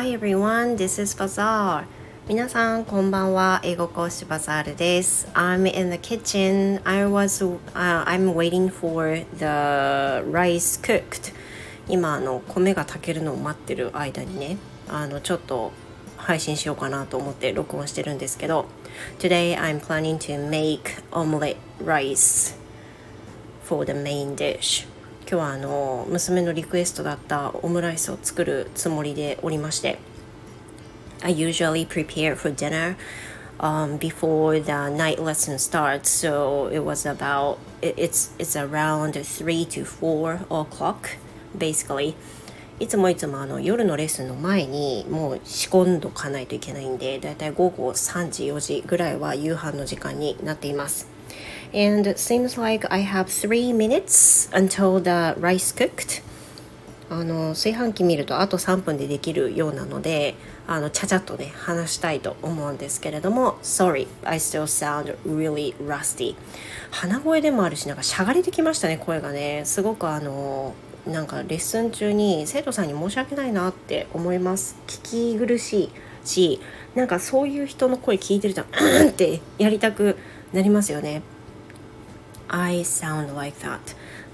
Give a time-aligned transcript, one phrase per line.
[0.00, 1.82] Hi everyone, this is Bazaar.
[2.28, 3.60] 皆さんこんばんは。
[3.64, 5.26] 英語講師バザールです。
[5.34, 6.80] I'm in the kitchen.
[6.84, 11.34] I was、uh, I'm waiting for the rice cooked.
[11.88, 15.72] 今あの米が炊けるのを待ってる間にね、あのちょっと
[16.16, 18.66] 配信しようかなと思って録音してるんですけど、
[19.18, 22.54] Today I'm planning to make omelette rice
[23.64, 24.86] for the main dish.
[25.30, 29.98] 今日はあの娘のリクエストだったオムライスを作るつもりでおりまして
[31.20, 32.96] I usually prepare for dinner
[33.58, 39.84] um, before the night lesson starts so it was about it's it's around 3 to
[39.84, 41.18] 4 o'clock
[41.54, 42.14] basically
[42.80, 51.17] いつもいつもあの夜のレッスンの前にもう仕込んどかないといけないんでだいたい午後3時4時ぐらいは夕飯の時間になっています
[51.72, 56.22] and it seems like I have three minutes until the rice cooked.
[57.10, 60.34] あの炊飯器見るとあと3分でできるようなので
[60.66, 66.36] あのちゃちゃっとね話したいと思うんですけれども Sorry, I still sound really rusty.
[66.90, 69.62] 鼻声でもあるしなんかしゃがれてきましたね声がね。
[69.64, 70.74] すごくあの
[71.06, 74.76] なんかレッスン中に生徒さんに申し訳ないなって思います。
[74.86, 75.90] 聞き苦しい
[76.26, 76.60] し
[76.94, 80.18] なんかそういう人の声聞いてるとうんってやりたく
[80.52, 81.22] なりますよね。
[82.48, 83.78] I sound like that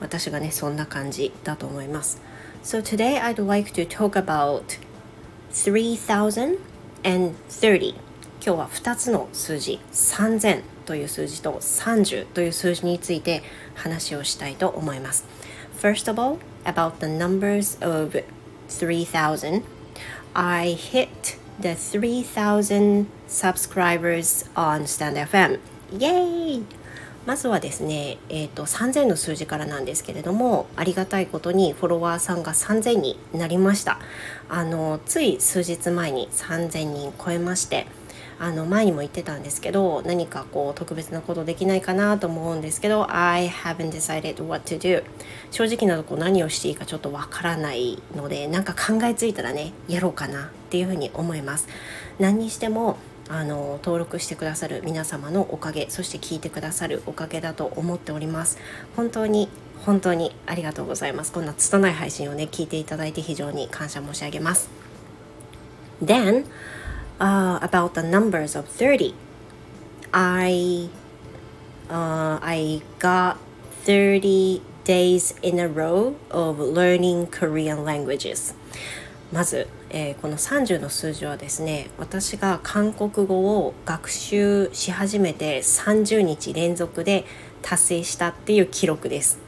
[0.00, 2.20] 私がねそんな感じだと思います
[2.62, 4.78] So today I'd like to talk about
[5.52, 6.58] 3030
[8.44, 13.42] 今日は2つの数字3000という数字と30という数字について
[13.74, 15.24] 話をしたいと思います
[15.80, 18.22] First of all about the numbers of
[18.68, 19.62] 3000
[20.34, 25.58] I hit the 3000 subscribers on StandFM
[25.98, 26.64] Yay!
[27.26, 33.98] まずはですね、えーと、3000の数字からなんですけれどもありがたいことにフォロワーさんが3000になりました。
[34.48, 37.86] あのつい数日前に3000人超えまして
[38.38, 45.02] あの前にも言ってたんですけど何かこう特別なことできないかなと思うんですけど I haven't decided what to do
[45.50, 51.68] 正直なとこ何をしていいかちょっとわからないのでなんか考えついたらねやろうかなっていうふうに思います。
[52.18, 52.98] 何にしても
[53.28, 58.58] あの登録してくださる皆様のおかげそして聞いてくださるおかげだと思っております。
[58.96, 59.48] 本当に
[59.84, 61.32] 本当にありがとうございます。
[61.32, 64.68] こんな拙い配信をね聞いていただいて非常に感謝申し上げます。
[66.02, 66.44] Then、
[67.18, 69.14] uh, about the numbers of 30
[70.12, 70.88] I
[71.88, 73.36] uh, I got
[73.84, 78.54] 30 days in a row of learning Korean languages.
[79.32, 79.66] まず、
[79.96, 87.24] えー、この30の数字はですね私が韓国語を学習し始めて30日連続で
[87.62, 89.38] 達成したっていう記録です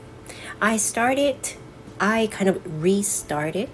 [0.61, 1.35] I started
[1.99, 3.69] I kind of restarted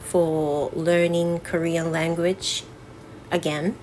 [0.00, 2.64] for learning Korean language
[3.32, 3.74] again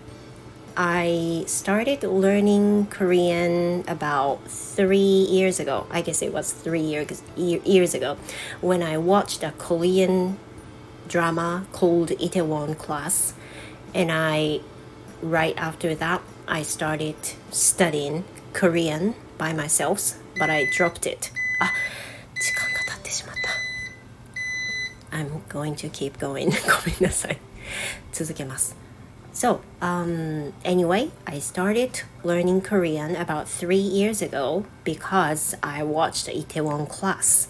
[0.78, 5.88] I started learning Korean about three years ago.
[5.90, 8.16] I guess it was three years years ago
[8.62, 10.38] when I watched a Korean
[11.09, 13.35] drama called Itaewon Class,
[13.95, 14.61] and I
[15.23, 17.15] right after that I started
[17.51, 21.31] studying Korean by myself, but I dropped it.
[21.61, 21.73] あ、
[22.41, 23.37] 時間が経ってしまっ
[25.11, 25.17] た。
[25.17, 26.51] I'm going to keep going.
[26.51, 27.39] ごめんなさい。
[28.13, 28.77] 続けます。
[29.33, 37.49] So, um, anyway, I started learning Korean about three years ago because I watched Itaewon Class.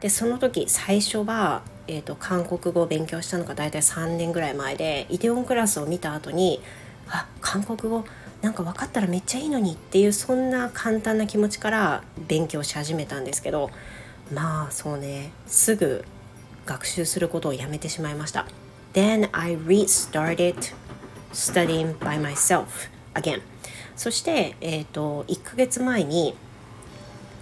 [0.00, 6.61] で、その時最初は えーと、韓国語を勉強したのが大体3年ぐらい前でイテウォンクラスを見た後に
[7.09, 8.05] あ韓国語
[8.41, 13.69] なんか分かったらめっちゃいいのにっていうそんな簡単な気持ちから勉強し始めたんですけど
[14.33, 16.05] まあそうねすぐ
[16.65, 18.47] 学習することをやめてしまいました。
[18.93, 20.55] Then I restarted
[21.31, 22.65] studying by myself
[23.13, 23.41] again.
[23.95, 26.33] そして、えーと、と1ヶ月前に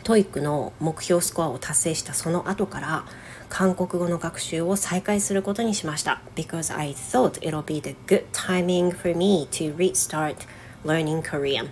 [0.04, 3.06] TOEIC の目標スコアを達成したその後から
[3.50, 10.38] 韓国語の学習を再開することにしました because I thought it'll be the good timing for me to restart
[10.84, 11.70] learning Korean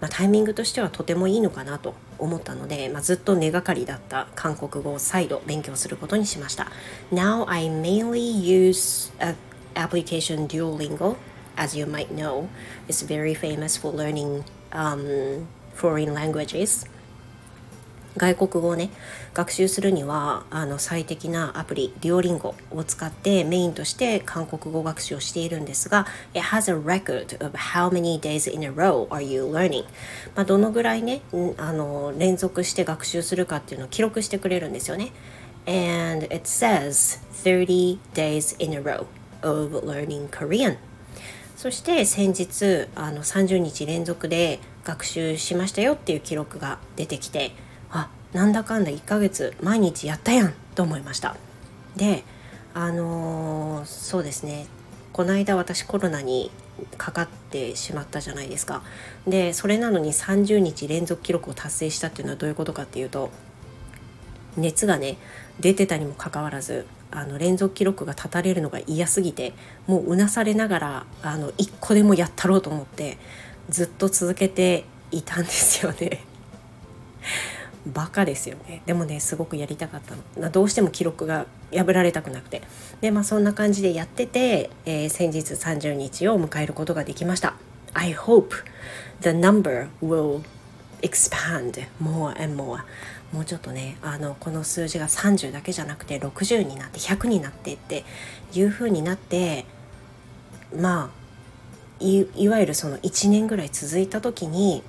[0.00, 6.68] まあ、タイミングとしてはとてもいいのかなと思ったので、まあ、ずっと根がかりだった韓国語を再度勉強することにしました
[7.12, 9.34] Now I mainly use a
[9.74, 11.16] application Duolingo
[11.56, 12.48] as you might know
[12.88, 16.86] it's very famous for learning um, foreign languages
[18.16, 18.90] 外国語をね
[19.34, 29.84] 学習するにはあの最適なアプリデュオリンゴを使ってメインとして韓国語学習をしているんですが It has a record of how many days in a row are you learning.
[30.34, 31.22] まあ、どのぐらいね
[31.56, 35.12] あの連続して学習するかっていうのを記録してくれるんですよね。
[35.66, 39.06] And it says 30 days in a row
[39.42, 40.76] of learning Korean.
[41.56, 47.52] そして先日あの30日連続で学習しましたよっていう記録が出てきて
[48.32, 51.36] なんだかんだ1ヶ月毎日やったやんと思いました。
[51.96, 52.24] で
[52.72, 54.66] あのー、そうですね。
[55.12, 56.50] この間私コロナに
[56.96, 58.82] かかってしまったじゃないですか。
[59.26, 63.30] でそれなのに30日連続記録を達成したっていうのはどういうことかっていうと
[64.56, 65.16] 熱がね
[65.58, 69.52] 出てたにもかかわらずあの連続記録が立たれるのが嫌すぎて
[69.86, 73.18] もううなされながらあの一個でもやったろうと思って
[73.68, 76.24] ずっと続けていたんですよね。
[77.86, 78.82] バカですよね。
[78.86, 80.50] でもねすごくやりたかったの。
[80.50, 82.62] どうしても記録が破られたくなくて。
[83.00, 87.54] でまあそんな感じでやってて、えー、先日30日を迎えることができました。
[87.94, 88.54] I hope
[89.20, 90.42] the number will
[91.02, 92.82] expand more and more.
[93.32, 98.04] もうちょっとねあのこの数字が30だけじゃなくて60になって100になってって
[98.52, 99.64] いう風になって
[100.76, 101.20] まあ
[102.00, 104.82] いいわゆるその1年ぐらい続いた時に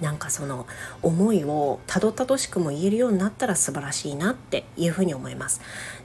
[0.00, 0.66] なんかその
[1.02, 5.60] 思いをたどたどしくも言えるようになったら素晴らしいなっていうふうに思います。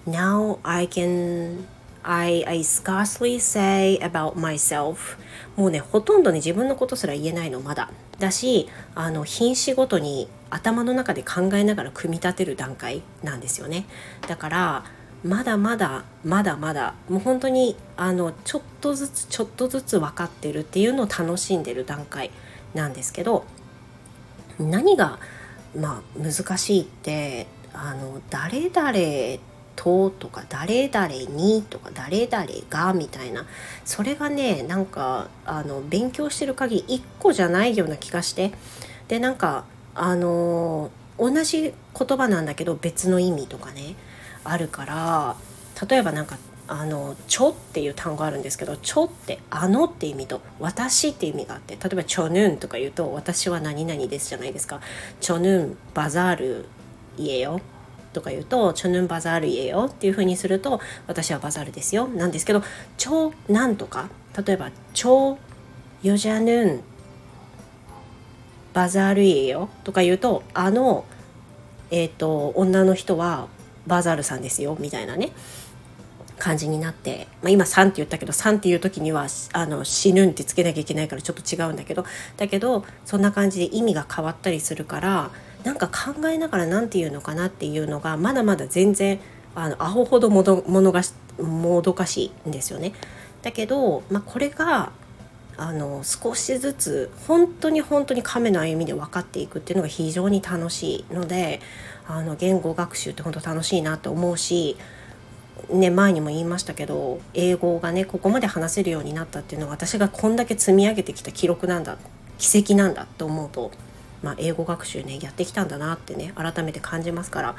[0.07, 1.65] Now I can
[2.03, 5.17] I, I scarcely say about myself.
[5.55, 7.89] もうねほとんどね自分のことすら言えないのまだ。
[8.19, 13.85] だしあの品種ごとに頭の中で考えながら組み立てる段階なんですよね。
[14.27, 14.85] だから
[15.23, 22.29] まだまだまだまだもう本当にあのちょっとずつちょっとずつ分かってるっていうのを楽しんでる段階
[22.75, 23.45] なんですけど
[24.59, 25.19] 何が
[25.77, 29.41] まあ難しいってあの誰々
[29.75, 33.45] ととか誰々にとか誰々がみたいな
[33.83, 38.53] それがねなんかあの勉強してる限り1個じゃないような気がして
[39.07, 43.95] でなんかあの同じ言葉なんだけど別の意味とかね
[44.43, 45.35] あるから
[45.89, 54.81] 例えばなんかあの「ちょ」っていう単語あるんですけど「ちょ」って「あの」って意味と「私」って意味があって例えば「ちょぬん」とか言うと「私は何々です」じゃないですか
[55.21, 56.65] 「ちょぬんバザール
[57.17, 57.61] 言えよ」
[58.15, 62.63] とか言うと「チョヌンバザールイエよ」っていうふうにすると「私はバザールですよ」なんですけど
[62.97, 64.09] 「チョなんとか」
[64.45, 65.37] 例えば「チョ
[66.01, 66.83] ヨジャヌン
[68.73, 71.03] バザールイエよ」とか言うとあの、
[71.91, 73.47] えーと、女の人は
[73.85, 74.75] バザールさんですよ。
[74.79, 75.31] みたいなね。
[76.37, 82.05] 感じになって、まあ、今「3」って言ったけど「3」っていう時にはあの死ぬってつけなきゃいけないからちょっと違うんだけど
[82.37, 85.31] だけどそんな感じで意味が変わったりするから
[85.63, 89.19] なんか考えながら何て言うのかなっていうのがまだまだ全然
[89.55, 91.01] あのアホほどもどものが
[91.39, 92.93] もどかしいんですよね。
[93.41, 94.91] だけど、まあ、これが
[95.57, 101.61] あの少しずつ本当に本当に亀の歩みで分かっていくっていうのが非常に楽しいので
[102.07, 104.77] あの言語学習って本当楽しいなと思うし、
[105.69, 111.97] ね、前にも言いましたけど英語がねここまで話せるようになったっていうのは私がこんだけ積み上げてきた記録なんだ
[112.37, 113.71] 奇跡なんだと思うと
[114.25, 117.55] まあ、英語学習ねやってきたんだなってね改めて感じますから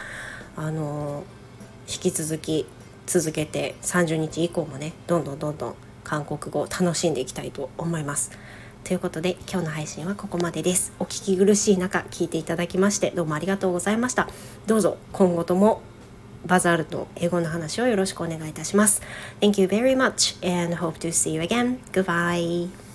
[0.57, 1.23] あの
[1.87, 2.67] 引き続き
[3.07, 8.33] 続けて30日以降もねどんどんどんどん韓国語を楽しんでいきたいと思います。
[8.83, 10.93] ということで今日の配信はここまでです。
[10.99, 14.29] お聞き苦しい中聞いていただきましてどうもありがとうございました。
[14.67, 15.83] どうぞ今後とも
[16.47, 19.03] バザールと英語の話をよろしくお願いいたします。
[19.41, 21.79] Thank you very much and hope to see you again.
[21.93, 22.86] Goodbye.